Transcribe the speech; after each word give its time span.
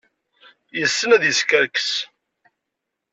Yessen 0.79 1.13
ad 1.15 1.23
yeskerkes. 1.25 1.91